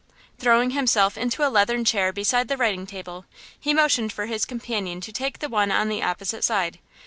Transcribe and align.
Throwing 0.39 0.71
himself 0.71 1.15
into 1.15 1.47
a 1.47 1.51
leathern 1.51 1.85
chair 1.85 2.11
beside 2.11 2.47
the 2.47 2.57
writing 2.57 2.87
table, 2.87 3.25
he 3.59 3.71
motioned 3.71 4.11
for 4.11 4.25
his 4.25 4.45
companion 4.45 4.99
to 4.99 5.11
take 5.11 5.37
the 5.37 5.47
one 5.47 5.69
on 5.71 5.89
the 5.89 6.01
opposite 6.01 6.43
side. 6.43 6.79